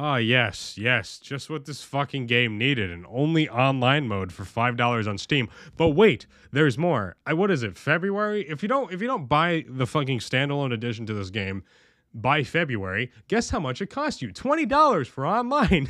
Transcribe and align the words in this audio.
Ah, 0.00 0.18
yes, 0.18 0.78
yes, 0.78 1.18
just 1.18 1.50
what 1.50 1.64
this 1.64 1.82
fucking 1.82 2.28
game 2.28 2.56
needed 2.56 2.88
an 2.88 3.04
only 3.08 3.48
online 3.48 4.06
mode 4.06 4.32
for 4.32 4.44
$5 4.44 5.08
on 5.08 5.18
Steam. 5.18 5.48
But 5.76 5.88
wait, 5.88 6.24
there's 6.52 6.78
more. 6.78 7.16
I 7.26 7.34
what 7.34 7.50
is 7.50 7.64
it? 7.64 7.76
February? 7.76 8.48
If 8.48 8.62
you 8.62 8.68
don't 8.68 8.92
if 8.92 9.02
you 9.02 9.08
don't 9.08 9.26
buy 9.26 9.64
the 9.68 9.88
fucking 9.88 10.20
standalone 10.20 10.72
edition 10.72 11.04
to 11.06 11.14
this 11.14 11.30
game, 11.30 11.64
by 12.14 12.42
February, 12.42 13.12
guess 13.28 13.50
how 13.50 13.60
much 13.60 13.80
it 13.80 13.88
cost 13.88 14.22
you? 14.22 14.28
$20 14.32 15.06
for 15.06 15.26
online. 15.26 15.88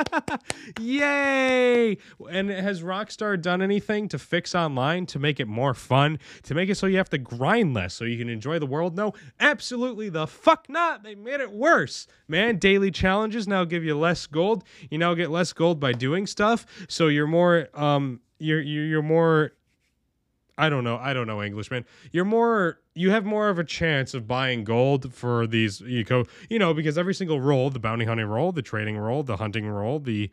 Yay! 0.80 1.96
And 2.30 2.50
has 2.50 2.82
Rockstar 2.82 3.40
done 3.40 3.62
anything 3.62 4.08
to 4.08 4.18
fix 4.18 4.54
online 4.54 5.06
to 5.06 5.18
make 5.18 5.40
it 5.40 5.48
more 5.48 5.74
fun, 5.74 6.18
to 6.44 6.54
make 6.54 6.68
it 6.68 6.76
so 6.76 6.86
you 6.86 6.96
have 6.96 7.10
to 7.10 7.18
grind 7.18 7.74
less 7.74 7.94
so 7.94 8.04
you 8.04 8.18
can 8.18 8.28
enjoy 8.28 8.58
the 8.58 8.66
world? 8.66 8.96
No, 8.96 9.12
absolutely 9.40 10.08
the 10.08 10.26
fuck 10.26 10.68
not. 10.68 11.02
They 11.02 11.14
made 11.14 11.40
it 11.40 11.52
worse. 11.52 12.06
Man, 12.28 12.58
daily 12.58 12.90
challenges 12.90 13.46
now 13.46 13.64
give 13.64 13.84
you 13.84 13.96
less 13.98 14.26
gold. 14.26 14.64
You 14.90 14.98
now 14.98 15.14
get 15.14 15.30
less 15.30 15.52
gold 15.52 15.80
by 15.80 15.92
doing 15.92 16.26
stuff, 16.26 16.66
so 16.88 17.08
you're 17.08 17.26
more 17.26 17.68
um 17.74 18.20
you're 18.38 18.60
you're 18.60 19.02
more 19.02 19.52
I 20.58 20.68
don't 20.68 20.84
know. 20.84 20.96
I 20.98 21.12
don't 21.14 21.26
know 21.26 21.42
English, 21.42 21.70
man. 21.70 21.84
You're 22.12 22.24
more 22.24 22.78
you 22.94 23.10
have 23.10 23.24
more 23.24 23.48
of 23.48 23.58
a 23.58 23.64
chance 23.64 24.12
of 24.12 24.28
buying 24.28 24.64
gold 24.64 25.14
for 25.14 25.46
these 25.46 25.80
eco, 25.82 26.24
you 26.50 26.58
know, 26.58 26.74
because 26.74 26.98
every 26.98 27.14
single 27.14 27.40
role, 27.40 27.70
the 27.70 27.78
bounty 27.78 28.04
hunting 28.04 28.26
role, 28.26 28.52
the 28.52 28.62
trading 28.62 28.98
role, 28.98 29.22
the 29.22 29.38
hunting 29.38 29.66
role, 29.66 29.98
the 29.98 30.30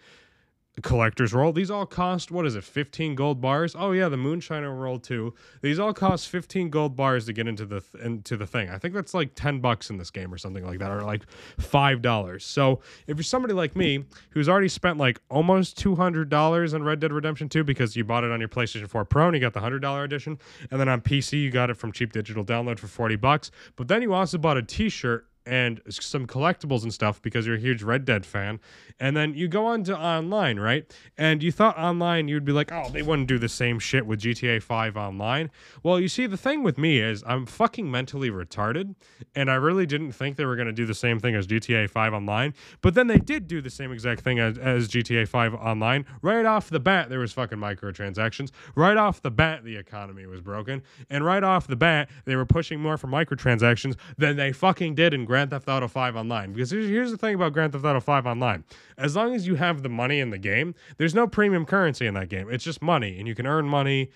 collector's 0.82 1.34
role. 1.34 1.52
These 1.52 1.70
all 1.70 1.86
cost 1.86 2.32
what 2.32 2.46
is 2.46 2.56
it, 2.56 2.64
15 2.64 3.16
gold 3.16 3.42
bars? 3.42 3.76
Oh 3.78 3.92
yeah, 3.92 4.10
the 4.10 4.18
moonshiner 4.18 4.78
role 4.78 5.00
too. 5.00 5.34
These 5.62 5.80
all 5.80 5.94
cost 5.94 6.30
15 6.30 6.70
gold 6.70 6.96
bars 6.96 7.26
to 7.26 7.34
get 7.34 7.48
into 7.48 7.66
the 7.66 7.82
th- 7.82 8.04
into 8.04 8.38
the 8.38 8.48
thing. 8.48 8.70
I 8.70 8.78
think 8.78 8.94
that's 8.94 9.14
like 9.14 9.36
10 9.36 9.60
bucks 9.60 9.90
in 9.90 9.98
this 9.98 10.10
game 10.10 10.34
or 10.34 10.38
something 10.38 10.66
like 10.66 10.80
that 10.80 10.92
or 10.92 11.02
like 11.02 11.26
$5. 11.60 12.42
So, 12.42 12.80
if 13.08 13.18
you're 13.18 13.24
somebody 13.24 13.54
like 13.54 13.76
me 13.76 14.06
who's 14.32 14.48
already 14.50 14.70
spent 14.70 14.98
like 14.98 15.20
almost 15.30 15.78
$200 15.78 16.74
on 16.74 16.84
Red 16.84 17.00
Dead 17.00 17.12
Redemption 17.12 17.50
2 17.50 17.64
because 17.64 17.96
you 17.96 18.04
bought 18.04 18.24
it 18.24 18.32
on 18.32 18.40
your 18.40 18.50
PlayStation 18.50 18.88
4 18.88 19.06
Pro 19.06 19.28
and 19.28 19.36
you 19.36 19.42
got 19.42 19.54
the 19.54 19.60
$100 19.60 20.04
edition 20.04 20.38
and 20.72 20.80
then 20.80 20.88
on 20.88 21.02
PC 21.02 21.42
you 21.42 21.52
got 21.52 21.70
it 21.70 21.76
from 21.76 21.92
cheap 21.92 22.14
digital 22.14 22.44
download 22.44 22.80
for 22.80 22.88
40 22.88 23.16
bucks, 23.18 23.52
but 23.76 23.88
then 23.88 24.02
you 24.02 24.14
also 24.14 24.38
bought 24.38 24.58
a 24.58 24.64
t-shirt 24.64 25.29
and 25.50 25.82
some 25.90 26.28
collectibles 26.28 26.84
and 26.84 26.94
stuff 26.94 27.20
because 27.22 27.48
you're 27.48 27.56
a 27.56 27.60
huge 27.60 27.82
Red 27.82 28.06
Dead 28.06 28.24
fan. 28.26 28.60
And 29.00 29.18
then 29.18 29.34
you 29.34 29.48
go 29.48 29.66
on 29.66 29.84
to 29.86 29.98
online, 29.98 30.60
right? 30.60 30.86
And 31.18 31.42
you 31.42 31.52
thought 31.52 31.78
online 31.78 32.28
you'd 32.28 32.46
be 32.46 32.52
like, 32.52 32.72
oh, 32.72 32.90
they 32.90 33.02
wouldn't 33.02 33.28
do 33.28 33.40
the 33.40 33.50
same 33.50 33.80
shit 33.80 34.06
with 34.06 34.22
GTA 34.22 34.62
5 34.62 34.96
online. 34.96 35.50
Well, 35.82 36.00
you 36.00 36.08
see, 36.08 36.28
the 36.28 36.38
thing 36.38 36.62
with 36.62 36.78
me 36.78 37.00
is 37.00 37.24
I'm 37.26 37.48
fucking 37.48 37.90
mentally 37.90 38.30
retarded, 38.30 38.96
and 39.36 39.50
I 39.50 39.56
really 39.56 39.88
didn't 39.88 40.12
think 40.12 40.38
they 40.38 40.46
were 40.46 40.56
going 40.56 40.68
to 40.68 40.74
do 40.74 40.86
the 40.86 40.94
same 40.94 41.20
thing 41.20 41.34
as 41.34 41.48
GTA 41.48 41.90
5 41.90 42.14
online. 42.14 42.54
But 42.82 42.94
then 42.94 43.08
they 43.08 43.18
did 43.18 43.48
do 43.48 43.60
the 43.60 43.72
same 43.72 43.92
exact 43.92 44.22
thing 44.22 44.38
as, 44.38 44.58
as 44.60 44.88
GTA 44.88 45.28
5 45.28 45.56
online. 45.56 46.06
Right 46.22 46.46
off 46.46 46.70
the 46.70 46.80
bat, 46.80 47.10
there 47.10 47.20
was 47.20 47.34
fucking 47.34 47.58
microtransactions. 47.58 48.52
Right 48.76 48.98
off 48.98 49.22
the 49.22 49.32
bat, 49.32 49.64
the 49.64 49.78
economy 49.78 50.28
was 50.28 50.42
broken. 50.42 50.84
And 51.10 51.26
right 51.26 51.44
off 51.44 51.66
the 51.66 51.76
bat, 51.76 52.10
they 52.26 52.36
were 52.36 52.46
pushing 52.46 52.80
more 52.80 52.98
for 52.98 53.08
microtransactions 53.08 53.96
than 54.18 54.36
they 54.36 54.52
fucking 54.52 54.94
did 54.94 55.14
in 55.14 55.26
Grand 55.26 55.39
Grand 55.40 55.52
Theft 55.52 55.70
Auto 55.70 55.88
5 55.88 56.18
Online. 56.18 56.52
Because 56.52 56.72
here's, 56.72 56.90
here's 56.90 57.12
the 57.12 57.18
thing 57.18 57.34
about 57.34 57.54
Grand 57.54 57.72
Theft 57.72 57.86
Auto 57.86 58.02
5 58.02 58.28
Online 58.28 58.66
as 58.98 59.16
long 59.16 59.34
as 59.34 59.48
you 59.48 59.56
have 59.56 59.84
the 59.84 59.90
money 59.90 60.20
in 60.20 60.32
the 60.32 60.38
game, 60.38 60.76
there's 60.98 61.16
no 61.16 61.28
premium 61.28 61.66
currency 61.66 62.06
in 62.06 62.14
that 62.16 62.28
game. 62.28 62.50
It's 62.52 62.64
just 62.66 62.82
money, 62.82 63.18
and 63.18 63.28
you 63.28 63.36
can 63.36 63.48
earn 63.48 63.66
money 63.66 64.12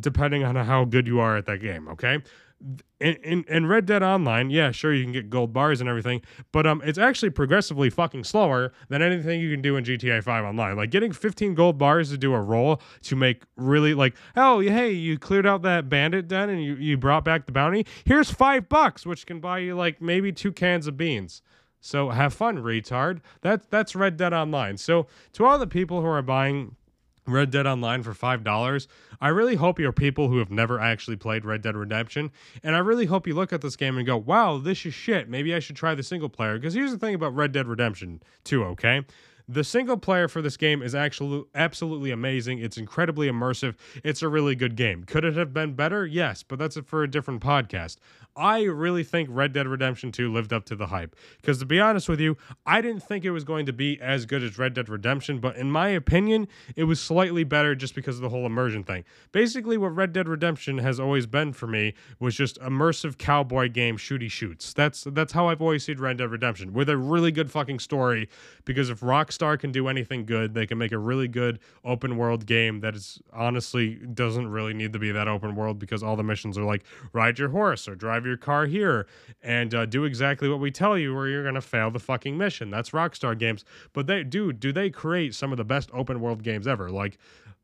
depending 0.00 0.42
on 0.42 0.56
how 0.56 0.84
good 0.84 1.06
you 1.06 1.20
are 1.20 1.36
at 1.36 1.46
that 1.46 1.58
game, 1.58 1.86
okay? 1.88 2.18
In, 2.98 3.14
in, 3.22 3.44
in 3.48 3.66
Red 3.66 3.86
Dead 3.86 4.02
Online, 4.02 4.50
yeah, 4.50 4.72
sure 4.72 4.92
you 4.92 5.04
can 5.04 5.12
get 5.12 5.30
gold 5.30 5.52
bars 5.52 5.80
and 5.80 5.88
everything, 5.88 6.22
but 6.50 6.66
um, 6.66 6.82
it's 6.84 6.98
actually 6.98 7.30
progressively 7.30 7.88
fucking 7.88 8.24
slower 8.24 8.72
than 8.88 9.00
anything 9.00 9.40
you 9.40 9.52
can 9.52 9.62
do 9.62 9.76
in 9.76 9.84
GTA 9.84 10.24
5 10.24 10.44
Online. 10.44 10.76
Like 10.76 10.90
getting 10.90 11.12
15 11.12 11.54
gold 11.54 11.78
bars 11.78 12.10
to 12.10 12.18
do 12.18 12.34
a 12.34 12.40
role 12.40 12.80
to 13.02 13.14
make 13.14 13.44
really 13.56 13.94
like, 13.94 14.16
oh 14.36 14.58
hey, 14.58 14.90
you 14.90 15.18
cleared 15.18 15.46
out 15.46 15.62
that 15.62 15.88
bandit 15.88 16.26
den 16.26 16.50
and 16.50 16.62
you, 16.62 16.74
you 16.74 16.96
brought 16.96 17.24
back 17.24 17.46
the 17.46 17.52
bounty. 17.52 17.86
Here's 18.04 18.30
five 18.30 18.68
bucks, 18.68 19.06
which 19.06 19.24
can 19.24 19.38
buy 19.38 19.58
you 19.58 19.76
like 19.76 20.02
maybe 20.02 20.32
two 20.32 20.50
cans 20.50 20.88
of 20.88 20.96
beans. 20.96 21.42
So 21.80 22.10
have 22.10 22.34
fun, 22.34 22.58
retard. 22.58 23.20
That's 23.40 23.66
that's 23.70 23.94
Red 23.94 24.16
Dead 24.16 24.32
Online. 24.32 24.76
So 24.76 25.06
to 25.34 25.44
all 25.44 25.58
the 25.58 25.66
people 25.66 26.00
who 26.00 26.08
are 26.08 26.22
buying 26.22 26.74
Red 27.28 27.50
Dead 27.50 27.66
Online 27.66 28.02
for 28.02 28.12
$5. 28.12 28.86
I 29.20 29.28
really 29.28 29.56
hope 29.56 29.78
you're 29.78 29.92
people 29.92 30.28
who 30.28 30.38
have 30.38 30.50
never 30.50 30.80
actually 30.80 31.16
played 31.16 31.44
Red 31.44 31.62
Dead 31.62 31.76
Redemption. 31.76 32.30
And 32.62 32.74
I 32.74 32.80
really 32.80 33.06
hope 33.06 33.26
you 33.26 33.34
look 33.34 33.52
at 33.52 33.60
this 33.60 33.76
game 33.76 33.96
and 33.98 34.06
go, 34.06 34.16
wow, 34.16 34.58
this 34.58 34.84
is 34.86 34.94
shit. 34.94 35.28
Maybe 35.28 35.54
I 35.54 35.58
should 35.58 35.76
try 35.76 35.94
the 35.94 36.02
single 36.02 36.28
player. 36.28 36.58
Because 36.58 36.74
here's 36.74 36.92
the 36.92 36.98
thing 36.98 37.14
about 37.14 37.34
Red 37.34 37.52
Dead 37.52 37.66
Redemption 37.66 38.22
2, 38.44 38.64
okay? 38.64 39.04
The 39.48 39.64
single 39.64 39.96
player 39.96 40.28
for 40.28 40.42
this 40.42 40.58
game 40.58 40.82
is 40.82 40.94
actually 40.94 41.44
absolutely 41.54 42.10
amazing. 42.10 42.58
It's 42.58 42.76
incredibly 42.76 43.28
immersive. 43.28 43.76
It's 44.04 44.20
a 44.20 44.28
really 44.28 44.54
good 44.54 44.76
game. 44.76 45.04
Could 45.04 45.24
it 45.24 45.36
have 45.36 45.54
been 45.54 45.72
better? 45.72 46.06
Yes, 46.06 46.42
but 46.42 46.58
that's 46.58 46.76
it 46.76 46.86
for 46.86 47.02
a 47.02 47.10
different 47.10 47.40
podcast. 47.40 47.96
I 48.36 48.64
really 48.64 49.04
think 49.04 49.30
Red 49.32 49.54
Dead 49.54 49.66
Redemption 49.66 50.12
2 50.12 50.30
lived 50.30 50.52
up 50.52 50.64
to 50.66 50.76
the 50.76 50.86
hype. 50.86 51.16
Because 51.38 51.58
to 51.58 51.66
be 51.66 51.80
honest 51.80 52.08
with 52.08 52.20
you, 52.20 52.36
I 52.66 52.82
didn't 52.82 53.02
think 53.02 53.24
it 53.24 53.30
was 53.30 53.42
going 53.42 53.66
to 53.66 53.72
be 53.72 53.98
as 54.00 54.26
good 54.26 54.42
as 54.42 54.58
Red 54.58 54.74
Dead 54.74 54.88
Redemption, 54.88 55.40
but 55.40 55.56
in 55.56 55.70
my 55.70 55.88
opinion, 55.88 56.46
it 56.76 56.84
was 56.84 57.00
slightly 57.00 57.42
better 57.42 57.74
just 57.74 57.94
because 57.94 58.16
of 58.16 58.22
the 58.22 58.28
whole 58.28 58.44
immersion 58.44 58.84
thing. 58.84 59.04
Basically, 59.32 59.78
what 59.78 59.96
Red 59.96 60.12
Dead 60.12 60.28
Redemption 60.28 60.78
has 60.78 61.00
always 61.00 61.26
been 61.26 61.54
for 61.54 61.66
me 61.66 61.94
was 62.20 62.36
just 62.36 62.60
immersive 62.60 63.16
cowboy 63.16 63.70
game 63.70 63.96
shooty 63.96 64.30
shoots. 64.30 64.74
That's 64.74 65.04
that's 65.04 65.32
how 65.32 65.48
I've 65.48 65.62
always 65.62 65.84
seen 65.84 65.98
Red 65.98 66.18
Dead 66.18 66.30
Redemption, 66.30 66.74
with 66.74 66.88
a 66.90 66.96
really 66.96 67.32
good 67.32 67.50
fucking 67.50 67.78
story. 67.78 68.28
Because 68.64 68.90
if 68.90 69.00
Rockstar 69.00 69.37
can 69.38 69.72
do 69.72 69.88
anything 69.88 70.24
good, 70.24 70.54
they 70.54 70.66
can 70.66 70.78
make 70.78 70.92
a 70.92 70.98
really 70.98 71.28
good 71.28 71.58
open 71.84 72.16
world 72.16 72.46
game 72.46 72.80
that 72.80 72.94
is 72.94 73.20
honestly 73.32 73.94
doesn't 73.94 74.48
really 74.48 74.74
need 74.74 74.92
to 74.92 74.98
be 74.98 75.12
that 75.12 75.28
open 75.28 75.54
world 75.54 75.78
because 75.78 76.02
all 76.02 76.16
the 76.16 76.22
missions 76.22 76.58
are 76.58 76.64
like 76.64 76.84
ride 77.12 77.38
your 77.38 77.50
horse 77.50 77.88
or 77.88 77.94
drive 77.94 78.24
your 78.26 78.36
car 78.36 78.66
here 78.66 79.06
and 79.42 79.74
uh, 79.74 79.86
do 79.86 80.04
exactly 80.04 80.48
what 80.48 80.60
we 80.60 80.70
tell 80.70 80.98
you, 80.98 81.16
or 81.16 81.28
you're 81.28 81.44
gonna 81.44 81.60
fail 81.60 81.90
the 81.90 81.98
fucking 81.98 82.36
mission. 82.36 82.70
That's 82.70 82.90
Rockstar 82.90 83.38
Games. 83.38 83.64
But 83.92 84.06
they 84.06 84.24
do 84.24 84.52
do 84.52 84.72
they 84.72 84.90
create 84.90 85.34
some 85.34 85.52
of 85.52 85.58
the 85.58 85.64
best 85.64 85.90
open 85.92 86.20
world 86.20 86.42
games 86.42 86.66
ever? 86.66 86.90
Like, 86.90 87.18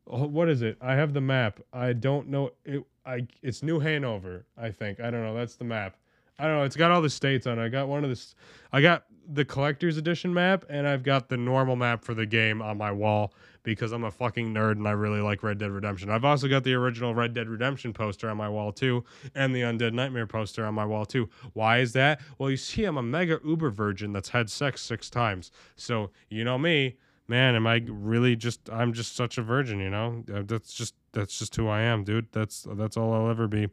oh, 0.07 0.25
what 0.25 0.49
is 0.49 0.61
it? 0.61 0.77
I 0.81 0.95
have 0.95 1.13
the 1.13 1.21
map. 1.21 1.59
I 1.73 1.93
don't 1.93 2.29
know. 2.29 2.51
It, 2.63 2.83
I 3.05 3.27
it's 3.41 3.63
New 3.63 3.79
Hanover. 3.79 4.45
I 4.57 4.71
think. 4.71 4.99
I 4.99 5.11
don't 5.11 5.23
know. 5.23 5.35
That's 5.35 5.55
the 5.55 5.65
map. 5.65 5.97
I 6.37 6.45
don't 6.45 6.57
know. 6.57 6.63
It's 6.63 6.75
got 6.75 6.91
all 6.91 7.01
the 7.01 7.09
states 7.09 7.47
on 7.47 7.59
it. 7.59 7.63
I 7.63 7.69
got 7.69 7.87
one 7.87 8.03
of 8.03 8.09
the. 8.09 8.25
I 8.71 8.81
got 8.81 9.05
the 9.27 9.45
collector's 9.45 9.97
edition 9.97 10.33
map, 10.33 10.65
and 10.69 10.87
I've 10.87 11.03
got 11.03 11.29
the 11.29 11.37
normal 11.37 11.75
map 11.75 12.03
for 12.03 12.13
the 12.13 12.25
game 12.25 12.61
on 12.61 12.77
my 12.77 12.91
wall 12.91 13.33
because 13.63 13.91
I'm 13.91 14.03
a 14.03 14.11
fucking 14.11 14.53
nerd 14.53 14.73
and 14.73 14.87
I 14.87 14.91
really 14.91 15.21
like 15.21 15.41
Red 15.41 15.57
Dead 15.57 15.71
Redemption. 15.71 16.09
I've 16.11 16.23
also 16.23 16.47
got 16.47 16.63
the 16.63 16.73
original 16.73 17.15
Red 17.15 17.33
Dead 17.33 17.49
Redemption 17.49 17.93
poster 17.93 18.29
on 18.29 18.37
my 18.37 18.47
wall 18.47 18.71
too, 18.71 19.03
and 19.33 19.55
the 19.55 19.61
Undead 19.61 19.93
Nightmare 19.93 20.27
poster 20.27 20.65
on 20.65 20.75
my 20.75 20.85
wall 20.85 21.05
too. 21.05 21.29
Why 21.53 21.79
is 21.79 21.93
that? 21.93 22.21
Well, 22.37 22.51
you 22.51 22.57
see, 22.57 22.83
I'm 22.83 22.97
a 22.97 23.03
mega 23.03 23.39
uber 23.43 23.71
virgin 23.71 24.13
that's 24.13 24.29
had 24.29 24.49
sex 24.49 24.81
six 24.81 25.09
times. 25.09 25.51
So, 25.75 26.11
you 26.29 26.43
know 26.43 26.59
me, 26.59 26.97
man, 27.27 27.55
am 27.55 27.65
I 27.65 27.83
really 27.87 28.35
just, 28.35 28.69
I'm 28.69 28.93
just 28.93 29.15
such 29.15 29.37
a 29.39 29.41
virgin, 29.41 29.79
you 29.79 29.89
know? 29.89 30.23
Uh, 30.31 30.43
that's 30.45 30.73
just, 30.73 30.93
that's 31.11 31.39
just 31.39 31.55
who 31.55 31.67
I 31.67 31.81
am, 31.81 32.03
dude. 32.03 32.27
That's, 32.31 32.67
that's 32.73 32.97
all 32.97 33.13
I'll 33.13 33.31
ever 33.31 33.47
be. 33.47 33.69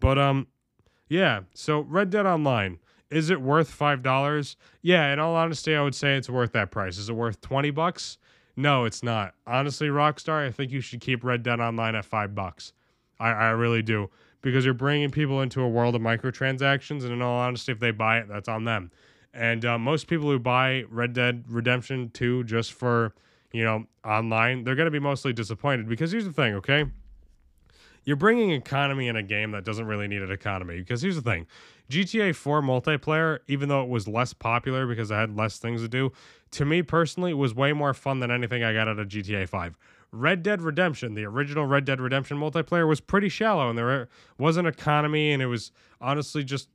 But, 0.00 0.18
um, 0.18 0.48
yeah, 1.08 1.40
so 1.54 1.80
Red 1.80 2.10
Dead 2.10 2.26
Online. 2.26 2.78
Is 3.10 3.30
it 3.30 3.40
worth 3.40 3.70
five 3.70 4.02
dollars? 4.02 4.56
Yeah, 4.82 5.12
in 5.12 5.18
all 5.18 5.36
honesty, 5.36 5.74
I 5.76 5.82
would 5.82 5.94
say 5.94 6.16
it's 6.16 6.28
worth 6.28 6.52
that 6.52 6.70
price. 6.70 6.98
Is 6.98 7.08
it 7.08 7.14
worth 7.14 7.40
twenty 7.40 7.70
bucks? 7.70 8.18
No, 8.56 8.84
it's 8.84 9.02
not. 9.02 9.34
Honestly, 9.46 9.88
Rockstar, 9.88 10.46
I 10.46 10.50
think 10.50 10.72
you 10.72 10.80
should 10.80 11.00
keep 11.00 11.22
Red 11.22 11.42
Dead 11.42 11.60
Online 11.60 11.94
at 11.94 12.04
five 12.04 12.34
bucks. 12.34 12.72
I, 13.20 13.30
I 13.30 13.48
really 13.50 13.82
do. 13.82 14.10
Because 14.40 14.64
you're 14.64 14.74
bringing 14.74 15.10
people 15.10 15.42
into 15.42 15.60
a 15.60 15.68
world 15.68 15.94
of 15.94 16.02
microtransactions, 16.02 17.02
and 17.02 17.12
in 17.12 17.22
all 17.22 17.38
honesty, 17.38 17.72
if 17.72 17.80
they 17.80 17.90
buy 17.90 18.18
it, 18.18 18.28
that's 18.28 18.48
on 18.48 18.64
them. 18.64 18.90
And 19.34 19.64
uh, 19.64 19.78
most 19.78 20.06
people 20.06 20.30
who 20.30 20.38
buy 20.38 20.84
Red 20.88 21.12
Dead 21.12 21.44
Redemption 21.48 22.10
2 22.14 22.44
just 22.44 22.72
for, 22.72 23.14
you 23.52 23.64
know, 23.64 23.84
online, 24.04 24.64
they're 24.64 24.74
going 24.74 24.86
to 24.86 24.90
be 24.90 24.98
mostly 25.00 25.32
disappointed. 25.32 25.88
Because 25.88 26.12
here's 26.12 26.24
the 26.24 26.32
thing, 26.32 26.54
okay? 26.54 26.86
You're 28.06 28.16
bringing 28.16 28.52
economy 28.52 29.08
in 29.08 29.16
a 29.16 29.22
game 29.22 29.50
that 29.50 29.64
doesn't 29.64 29.84
really 29.86 30.06
need 30.06 30.22
an 30.22 30.30
economy. 30.30 30.78
Because 30.78 31.02
here's 31.02 31.16
the 31.16 31.22
thing 31.22 31.46
GTA 31.90 32.34
4 32.34 32.62
multiplayer, 32.62 33.40
even 33.48 33.68
though 33.68 33.82
it 33.82 33.88
was 33.88 34.08
less 34.08 34.32
popular 34.32 34.86
because 34.86 35.10
I 35.10 35.20
had 35.20 35.36
less 35.36 35.58
things 35.58 35.82
to 35.82 35.88
do, 35.88 36.12
to 36.52 36.64
me 36.64 36.82
personally, 36.82 37.34
was 37.34 37.54
way 37.54 37.72
more 37.72 37.92
fun 37.92 38.20
than 38.20 38.30
anything 38.30 38.62
I 38.62 38.72
got 38.72 38.88
out 38.88 38.98
of 38.98 39.08
GTA 39.08 39.48
5. 39.48 39.76
Red 40.12 40.42
Dead 40.44 40.62
Redemption, 40.62 41.14
the 41.14 41.24
original 41.24 41.66
Red 41.66 41.84
Dead 41.84 42.00
Redemption 42.00 42.38
multiplayer, 42.38 42.88
was 42.88 43.00
pretty 43.00 43.28
shallow 43.28 43.68
and 43.68 43.76
there 43.76 44.08
was 44.38 44.56
an 44.56 44.64
economy 44.64 45.32
and 45.32 45.42
it 45.42 45.46
was 45.46 45.72
honestly 46.00 46.44
just 46.44 46.68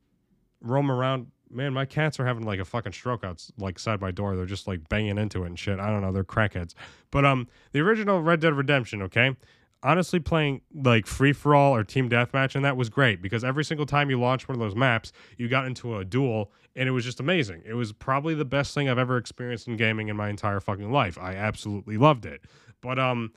roam 0.62 0.92
around. 0.92 1.28
Man, 1.50 1.74
my 1.74 1.86
cats 1.86 2.20
are 2.20 2.26
having 2.26 2.46
like 2.46 2.60
a 2.60 2.66
fucking 2.66 2.92
stroke 2.92 3.24
out 3.24 3.46
like 3.58 3.80
side 3.80 4.00
by 4.00 4.12
door. 4.12 4.36
They're 4.36 4.46
just 4.46 4.68
like 4.68 4.88
banging 4.90 5.18
into 5.18 5.44
it 5.44 5.48
and 5.48 5.60
shit. 5.60 5.80
I 5.80 5.90
don't 5.90 6.02
know. 6.02 6.12
They're 6.12 6.24
crackheads. 6.24 6.76
But 7.10 7.26
um, 7.26 7.48
the 7.72 7.80
original 7.80 8.22
Red 8.22 8.42
Dead 8.42 8.54
Redemption, 8.54 9.02
okay, 9.04 9.36
honestly 9.84 10.20
playing 10.20 10.62
like 10.74 11.08
free 11.08 11.34
for 11.34 11.56
all 11.56 11.76
or 11.76 11.84
team 11.84 12.10
deathmatch 12.10 12.56
and 12.56 12.64
that 12.64 12.78
was 12.78 12.90
great 12.90 13.22
because 13.22 13.44
every 13.44 13.64
single 13.64 13.86
time 13.86 14.10
you 14.10 14.20
launched 14.20 14.48
one 14.48 14.56
of 14.56 14.60
those 14.60 14.76
maps, 14.76 15.12
you 15.38 15.48
got 15.48 15.66
into 15.66 15.98
a 15.98 16.06
duel 16.06 16.52
and 16.76 16.88
it 16.88 16.92
was 16.92 17.04
just 17.04 17.20
amazing. 17.20 17.62
It 17.66 17.74
was 17.74 17.92
probably 17.92 18.34
the 18.34 18.46
best 18.46 18.74
thing 18.74 18.90
I've 18.90 18.98
ever 18.98 19.18
experienced 19.18 19.68
in 19.68 19.78
gaming 19.78 20.08
in 20.08 20.16
my 20.16 20.30
entire 20.30 20.60
fucking 20.60 20.92
life. 20.92 21.18
I 21.18 21.36
absolutely 21.36 21.98
loved 21.98 22.26
it. 22.26 22.42
But 22.82 23.00
um 23.00 23.32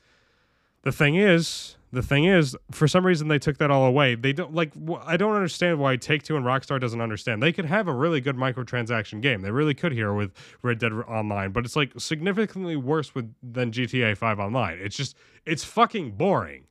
the 0.85 0.93
thing 0.93 1.17
is, 1.17 1.77
the 1.93 2.03
thing 2.03 2.25
is, 2.25 2.57
for 2.71 2.87
some 2.87 3.07
reason 3.07 3.29
they 3.29 3.39
took 3.39 3.59
that 3.59 3.71
all 3.71 3.87
away. 3.87 4.15
They 4.15 4.33
don't 4.33 4.55
like. 4.55 4.73
I 5.05 5.17
don't 5.17 5.35
understand 5.35 5.79
why 5.79 5.97
Take 5.97 6.23
Two 6.23 6.37
and 6.37 6.45
Rockstar 6.45 6.81
doesn't 6.81 7.01
understand. 7.01 7.43
They 7.43 7.53
could 7.53 7.65
have 7.65 7.89
a 7.89 7.95
really 7.95 8.21
good 8.21 8.37
microtransaction 8.37 9.21
game. 9.21 9.43
They 9.43 9.51
really 9.51 9.75
could 9.75 9.93
here 9.93 10.13
with 10.13 10.33
Red 10.63 10.79
Dead 10.79 10.93
Online, 10.93 11.53
but 11.53 11.65
it's 11.65 11.77
like 11.77 11.93
significantly 11.99 12.77
worse 12.77 13.15
with 13.15 13.33
than 13.43 13.73
GTA 13.73 14.17
Five 14.17 14.39
Online. 14.39 14.79
It's 14.81 14.97
just 14.97 15.17
it's 15.47 15.65
fucking 15.65 16.13
boring. 16.13 16.65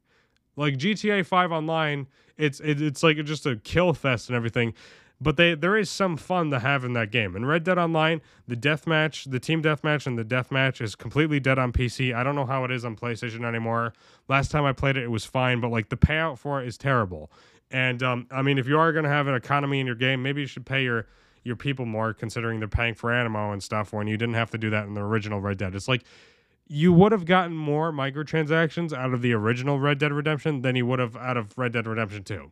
Like 0.55 0.75
GTA 0.75 1.25
Five 1.25 1.51
Online, 1.51 2.07
it's 2.37 2.59
it, 2.59 2.81
it's 2.81 3.01
like 3.01 3.17
just 3.23 3.45
a 3.45 3.55
kill 3.55 3.93
fest 3.93 4.29
and 4.29 4.35
everything. 4.35 4.73
But 5.23 5.37
they 5.37 5.55
there 5.55 5.77
is 5.77 5.89
some 5.89 6.17
fun 6.17 6.51
to 6.51 6.59
have 6.59 6.83
in 6.83 6.93
that 6.93 7.09
game. 7.09 7.35
In 7.35 7.45
Red 7.45 7.63
Dead 7.63 7.77
Online, 7.77 8.21
the 8.45 8.57
deathmatch, 8.57 9.31
the 9.31 9.39
team 9.39 9.63
deathmatch, 9.63 10.05
and 10.05 10.17
the 10.17 10.25
deathmatch 10.25 10.81
is 10.81 10.95
completely 10.95 11.39
dead 11.39 11.57
on 11.57 11.71
PC. 11.71 12.13
I 12.13 12.23
don't 12.23 12.35
know 12.35 12.45
how 12.45 12.65
it 12.65 12.71
is 12.71 12.83
on 12.83 12.97
PlayStation 12.97 13.45
anymore. 13.45 13.93
Last 14.27 14.51
time 14.51 14.65
I 14.65 14.73
played 14.73 14.97
it, 14.97 15.03
it 15.03 15.11
was 15.11 15.23
fine, 15.23 15.61
but 15.61 15.71
like 15.71 15.87
the 15.87 15.95
payout 15.95 16.39
for 16.39 16.61
it 16.61 16.67
is 16.67 16.77
terrible. 16.77 17.31
And 17.71 18.03
um, 18.03 18.27
I 18.31 18.41
mean, 18.41 18.57
if 18.57 18.67
you 18.67 18.77
are 18.77 18.91
going 18.91 19.05
to 19.05 19.09
have 19.09 19.27
an 19.27 19.33
economy 19.33 19.79
in 19.79 19.85
your 19.85 19.95
game, 19.95 20.21
maybe 20.21 20.41
you 20.41 20.47
should 20.47 20.65
pay 20.65 20.83
your 20.83 21.07
your 21.43 21.55
people 21.55 21.85
more, 21.85 22.13
considering 22.13 22.59
they're 22.59 22.67
paying 22.67 22.93
for 22.93 23.13
ammo 23.13 23.51
and 23.53 23.63
stuff. 23.63 23.93
When 23.93 24.07
you 24.07 24.17
didn't 24.17 24.35
have 24.35 24.51
to 24.51 24.57
do 24.57 24.69
that 24.71 24.87
in 24.87 24.93
the 24.93 25.01
original 25.01 25.39
Red 25.39 25.57
Dead, 25.57 25.73
it's 25.73 25.87
like 25.87 26.03
you 26.67 26.91
would 26.91 27.13
have 27.13 27.25
gotten 27.25 27.55
more 27.55 27.91
microtransactions 27.93 28.93
out 28.93 29.13
of 29.13 29.21
the 29.21 29.33
original 29.33 29.79
Red 29.79 29.99
Dead 29.99 30.11
Redemption 30.11 30.63
than 30.63 30.75
you 30.75 30.85
would 30.85 30.99
have 30.99 31.15
out 31.15 31.37
of 31.37 31.57
Red 31.57 31.73
Dead 31.73 31.87
Redemption 31.87 32.23
2. 32.23 32.51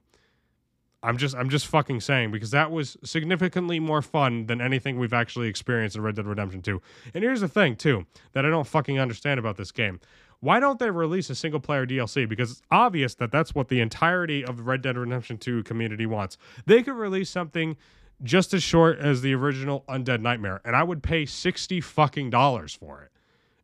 I'm 1.04 1.18
just 1.18 1.36
I'm 1.36 1.50
just 1.50 1.68
fucking 1.68 2.02
saying 2.02 2.32
because 2.32 2.52
that 2.52 2.72
was 2.72 2.96
significantly 3.04 3.80
more 3.80 4.02
fun 4.02 4.46
than 4.46 4.62
anything 4.62 5.00
we've 5.00 5.14
actually 5.14 5.48
experienced 5.48 5.96
in 5.96 6.04
Red 6.04 6.16
Dead 6.16 6.28
Redemption 6.28 6.62
2. 6.62 6.82
And 7.14 7.24
here's 7.24 7.42
the 7.42 7.48
thing 7.48 7.76
too 7.76 8.06
that 8.34 8.46
I 8.46 8.50
don't 8.50 8.68
fucking 8.68 9.00
understand 9.00 9.40
about 9.40 9.58
this 9.58 9.72
game. 9.72 10.00
Why 10.42 10.60
don't 10.60 10.80
they 10.80 10.90
release 10.90 11.30
a 11.30 11.36
single 11.36 11.60
player 11.60 11.86
DLC? 11.86 12.28
Because 12.28 12.52
it's 12.52 12.62
obvious 12.72 13.14
that 13.16 13.32
that's 13.32 13.54
what 13.54 13.68
the 13.68 13.80
entirety 13.80 14.44
of 14.44 14.58
the 14.58 14.64
Red 14.64 14.82
Dead 14.82 14.98
Redemption 14.98 15.38
2 15.38 15.64
community 15.64 16.08
wants. 16.08 16.38
They 16.66 16.82
could 16.82 16.96
release 16.96 17.30
something 17.30 17.78
just 18.24 18.54
as 18.54 18.64
short 18.64 19.00
as 19.00 19.22
the 19.22 19.34
original 19.34 19.84
Undead 19.88 20.22
Nightmare 20.22 20.62
and 20.64 20.76
I 20.76 20.84
would 20.84 21.02
pay 21.02 21.26
60 21.26 21.82
fucking 21.82 22.30
dollars 22.30 22.74
for 22.74 23.04
it. 23.04 23.12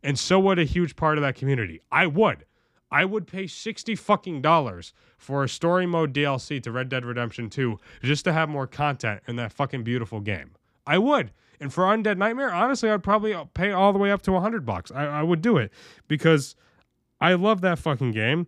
And 0.04 0.18
so 0.18 0.39
would 0.39 0.60
a 0.60 0.63
huge 0.63 0.95
part 0.95 1.18
of 1.18 1.24
that 1.24 1.36
community. 1.36 1.81
I 1.92 2.07
would. 2.07 2.45
I 2.92 3.06
would 3.06 3.28
pay 3.28 3.48
60 3.48 3.95
fucking 3.95 4.42
dollars 4.42 4.94
for 5.18 5.44
a 5.44 5.50
story 5.50 5.86
mode 5.86 6.13
DLC 6.13 6.62
to 6.63 6.72
Red 6.72 6.89
Dead 6.89 7.04
Redemption 7.06 7.50
2 7.50 7.78
just 8.04 8.24
to 8.25 8.34
have 8.34 8.50
more 8.50 8.68
content 8.68 9.22
in 9.28 9.36
that 9.38 9.51
fucking 9.51 9.84
beautiful 9.84 10.19
game. 10.22 10.51
I 10.86 10.98
would. 10.98 11.31
And 11.60 11.74
for 11.74 11.84
Undead 11.84 12.18
Nightmare, 12.18 12.54
honestly, 12.54 12.89
I'd 12.89 13.04
probably 13.04 13.36
pay 13.54 13.72
all 13.72 13.92
the 13.92 14.00
way 14.00 14.12
up 14.12 14.22
to 14.24 14.31
100 14.31 14.66
bucks. 14.66 14.92
I, 14.92 15.06
I 15.06 15.24
would 15.24 15.42
do 15.42 15.57
it 15.57 15.72
because 16.07 16.56
I 17.19 17.34
love 17.34 17.62
that 17.62 17.80
fucking 17.80 18.12
game. 18.12 18.45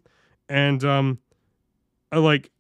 And, 0.48 0.84
um, 0.84 1.20
I 2.12 2.18
like, 2.18 2.52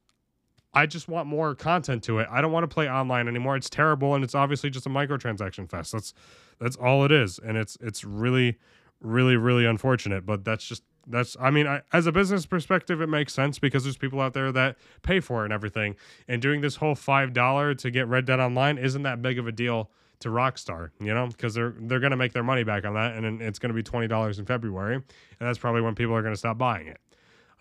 I 0.73 0.85
just 0.85 1.07
want 1.07 1.27
more 1.27 1.55
content 1.55 2.03
to 2.03 2.19
it. 2.19 2.27
I 2.29 2.41
don't 2.41 2.51
want 2.51 2.63
to 2.63 2.73
play 2.73 2.89
online 2.89 3.27
anymore. 3.27 3.55
It's 3.55 3.69
terrible 3.69 4.15
and 4.15 4.23
it's 4.23 4.35
obviously 4.35 4.69
just 4.69 4.85
a 4.85 4.89
microtransaction 4.89 5.69
fest. 5.69 5.91
That's 5.91 6.13
that's 6.59 6.75
all 6.75 7.05
it 7.05 7.11
is. 7.11 7.39
And 7.39 7.57
it's 7.57 7.77
it's 7.81 8.03
really 8.03 8.57
really 9.01 9.35
really 9.35 9.65
unfortunate, 9.65 10.25
but 10.25 10.45
that's 10.45 10.65
just 10.65 10.83
that's 11.09 11.35
I 11.39 11.49
mean, 11.49 11.67
I, 11.67 11.81
as 11.91 12.07
a 12.07 12.11
business 12.11 12.45
perspective 12.45 13.01
it 13.01 13.07
makes 13.07 13.33
sense 13.33 13.59
because 13.59 13.83
there's 13.83 13.97
people 13.97 14.21
out 14.21 14.33
there 14.33 14.51
that 14.51 14.77
pay 15.01 15.19
for 15.19 15.41
it 15.41 15.45
and 15.45 15.53
everything. 15.53 15.95
And 16.27 16.41
doing 16.41 16.61
this 16.61 16.77
whole 16.77 16.95
$5 16.95 17.77
to 17.77 17.91
get 17.91 18.07
Red 18.07 18.25
Dead 18.25 18.39
Online 18.39 18.77
isn't 18.77 19.03
that 19.03 19.21
big 19.21 19.39
of 19.39 19.47
a 19.47 19.51
deal 19.51 19.89
to 20.19 20.29
Rockstar, 20.29 20.91
you 20.99 21.13
know, 21.13 21.27
because 21.27 21.53
they're 21.53 21.73
they're 21.79 21.99
going 21.99 22.11
to 22.11 22.17
make 22.17 22.33
their 22.33 22.43
money 22.43 22.63
back 22.63 22.85
on 22.85 22.93
that 22.93 23.15
and 23.15 23.41
it's 23.41 23.59
going 23.59 23.73
to 23.73 23.75
be 23.75 23.83
$20 23.83 24.39
in 24.39 24.45
February, 24.45 24.95
and 24.95 25.03
that's 25.39 25.57
probably 25.57 25.81
when 25.81 25.95
people 25.95 26.13
are 26.13 26.21
going 26.21 26.33
to 26.33 26.39
stop 26.39 26.57
buying 26.57 26.87
it. 26.87 26.99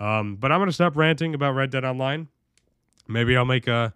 Um, 0.00 0.36
but 0.36 0.52
I'm 0.52 0.58
going 0.58 0.68
to 0.68 0.72
stop 0.72 0.96
ranting 0.96 1.34
about 1.34 1.52
Red 1.52 1.70
Dead 1.70 1.84
Online. 1.84 2.28
Maybe 3.08 3.36
I'll 3.36 3.44
make 3.44 3.66
a 3.66 3.94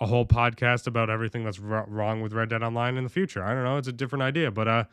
a 0.00 0.06
whole 0.06 0.26
podcast 0.26 0.88
about 0.88 1.10
everything 1.10 1.44
that's 1.44 1.60
wr- 1.60 1.84
wrong 1.86 2.22
with 2.22 2.32
Red 2.32 2.48
Dead 2.48 2.62
Online 2.62 2.96
in 2.96 3.04
the 3.04 3.10
future. 3.10 3.44
I 3.44 3.54
don't 3.54 3.62
know. 3.62 3.76
It's 3.76 3.88
a 3.88 3.92
different 3.92 4.22
idea, 4.22 4.50
but 4.50 4.66
uh, 4.66 4.84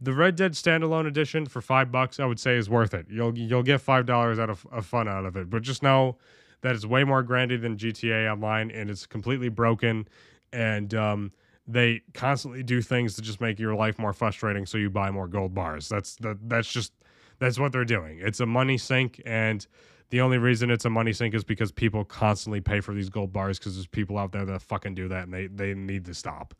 the 0.00 0.12
Red 0.12 0.36
Dead 0.36 0.52
standalone 0.52 1.06
edition 1.06 1.46
for 1.46 1.60
five 1.60 1.90
bucks, 1.90 2.20
I 2.20 2.26
would 2.26 2.40
say, 2.40 2.56
is 2.56 2.68
worth 2.68 2.94
it. 2.94 3.06
You'll 3.08 3.36
you'll 3.36 3.62
get 3.62 3.80
five 3.80 4.06
dollars 4.06 4.38
out 4.38 4.50
of, 4.50 4.66
of 4.70 4.86
fun 4.86 5.08
out 5.08 5.24
of 5.24 5.36
it, 5.36 5.48
but 5.48 5.62
just 5.62 5.82
know 5.82 6.16
that 6.60 6.74
it's 6.74 6.86
way 6.86 7.04
more 7.04 7.22
grandy 7.22 7.56
than 7.56 7.76
GTA 7.76 8.30
Online, 8.30 8.70
and 8.70 8.90
it's 8.90 9.06
completely 9.06 9.48
broken. 9.48 10.08
And 10.52 10.94
um, 10.94 11.32
they 11.66 12.02
constantly 12.14 12.62
do 12.62 12.80
things 12.82 13.14
to 13.16 13.22
just 13.22 13.40
make 13.40 13.58
your 13.58 13.74
life 13.74 13.98
more 13.98 14.12
frustrating, 14.12 14.66
so 14.66 14.78
you 14.78 14.90
buy 14.90 15.10
more 15.10 15.28
gold 15.28 15.54
bars. 15.54 15.88
That's 15.88 16.16
that. 16.16 16.48
That's 16.48 16.70
just 16.70 16.92
that's 17.38 17.58
what 17.58 17.72
they're 17.72 17.84
doing. 17.84 18.18
It's 18.20 18.40
a 18.40 18.46
money 18.46 18.78
sink, 18.78 19.20
and 19.24 19.66
the 20.10 20.20
only 20.20 20.38
reason 20.38 20.70
it's 20.70 20.84
a 20.84 20.90
money 20.90 21.12
sink 21.12 21.34
is 21.34 21.42
because 21.42 21.72
people 21.72 22.04
constantly 22.04 22.60
pay 22.60 22.80
for 22.80 22.94
these 22.94 23.08
gold 23.08 23.32
bars 23.32 23.58
because 23.58 23.74
there's 23.74 23.86
people 23.86 24.18
out 24.18 24.32
there 24.32 24.44
that 24.44 24.62
fucking 24.62 24.94
do 24.94 25.08
that, 25.08 25.24
and 25.24 25.34
they 25.34 25.46
they 25.46 25.74
need 25.74 26.04
to 26.04 26.14
stop. 26.14 26.54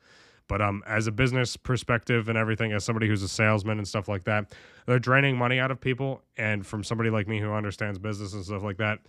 But 0.49 0.63
um, 0.63 0.83
as 0.87 1.07
a 1.07 1.13
business 1.13 1.57
perspective 1.57 2.29
and 2.29 2.39
everything, 2.39 2.73
as 2.73 2.85
somebody 2.85 3.09
who's 3.09 3.23
a 3.23 3.29
salesman 3.29 3.79
and 3.79 3.89
stuff 3.89 4.09
like 4.09 4.25
that, 4.25 4.55
they're 4.87 4.99
draining 4.99 5.37
money 5.37 5.59
out 5.59 5.71
of 5.71 5.81
people. 5.81 6.23
And 6.37 6.67
from 6.67 6.85
somebody 6.85 7.11
like 7.11 7.27
me 7.27 7.41
who 7.41 7.53
understands 7.53 7.99
business 7.99 8.33
and 8.33 8.45
stuff 8.45 8.63
like 8.63 8.77
that, 8.79 9.01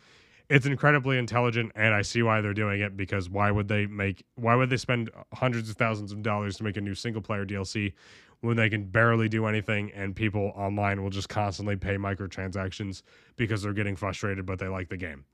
it's 0.50 0.66
incredibly 0.66 1.18
intelligent, 1.18 1.74
and 1.76 1.94
I 1.94 2.02
see 2.02 2.24
why 2.24 2.40
they're 2.40 2.54
doing 2.54 2.80
it. 2.80 2.96
Because 2.96 3.30
why 3.30 3.52
would 3.52 3.68
they 3.68 3.86
make? 3.86 4.24
Why 4.36 4.56
would 4.56 4.70
they 4.70 4.78
spend 4.78 5.10
hundreds 5.34 5.70
of 5.70 5.76
thousands 5.76 6.12
of 6.12 6.22
dollars 6.24 6.58
to 6.58 6.64
make 6.64 6.78
a 6.78 6.82
new 6.82 6.96
single 6.96 7.22
player 7.22 7.46
DLC 7.46 7.94
when 8.42 8.56
they 8.56 8.70
can 8.70 8.86
barely 8.86 9.28
do 9.28 9.46
anything, 9.46 9.92
and 9.92 10.16
people 10.16 10.54
online 10.56 11.04
will 11.04 11.10
just 11.10 11.28
constantly 11.28 11.76
pay 11.76 11.98
microtransactions 11.98 13.02
because 13.36 13.64
they're 13.64 13.74
getting 13.74 13.96
frustrated, 13.96 14.46
but 14.46 14.60
they 14.60 14.68
like 14.68 14.90
the 14.90 14.98
game. 14.98 15.26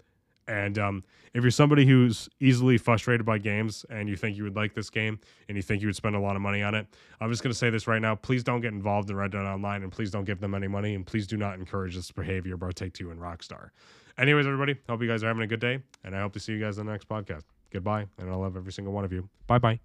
And 0.48 0.78
um, 0.78 1.04
if 1.34 1.44
you're 1.44 1.51
somebody 1.51 1.86
who's 1.86 2.30
easily 2.40 2.78
frustrated 2.78 3.25
by 3.25 3.38
games 3.38 3.86
and 3.90 4.10
you 4.10 4.16
think 4.16 4.38
you 4.38 4.44
would 4.44 4.56
like 4.56 4.74
this 4.74 4.90
game 4.90 5.19
and 5.48 5.56
you 5.56 5.62
think 5.62 5.81
you 5.81 5.88
would 5.88 5.95
spend 5.95 6.16
a 6.16 6.19
lot 6.19 6.36
of 6.36 6.42
money 6.42 6.62
on 6.62 6.75
it, 6.75 6.88
I'm 7.22 7.30
just 7.30 7.44
going 7.44 7.51
to 7.51 7.57
say 7.57 7.69
this 7.69 7.88
right 7.88 8.01
now. 8.01 8.16
Please 8.16 8.44
don't 8.44 8.62
get 8.62 8.74
involved 8.74 9.10
in 9.10 9.16
Red 9.16 9.31
Dead 9.31 9.45
Online 9.45 9.84
and 9.84 9.92
please 9.92 10.12
don't 10.12 10.25
give 10.25 10.40
them 10.40 10.54
any 10.54 10.68
money 10.68 10.95
and 10.95 11.06
please 11.06 11.28
do 11.28 11.38
not 11.38 11.56
encourage 11.56 11.95
this 11.95 12.12
behavior 12.12 12.57
by 12.57 12.72
Take 12.72 12.94
Two 12.94 13.12
and 13.12 13.19
Rockstar. 13.19 13.69
Anyways, 14.18 14.45
everybody, 14.45 14.75
hope 14.88 15.01
you 15.01 15.07
guys 15.07 15.24
are 15.24 15.28
having 15.28 15.44
a 15.44 15.48
good 15.48 15.62
day 15.62 15.80
and 16.04 16.16
I 16.16 16.22
hope 16.22 16.34
to 16.34 16.40
see 16.40 16.54
you 16.54 16.60
guys 16.60 16.78
in 16.78 16.86
the 16.86 16.92
next 16.92 17.07
podcast. 17.07 17.44
Goodbye, 17.72 18.06
and 18.19 18.30
I 18.30 18.36
love 18.36 18.56
every 18.56 18.72
single 18.72 18.94
one 18.94 19.04
of 19.04 19.12
you. 19.12 19.28
Bye 19.48 19.57
bye. 19.57 19.84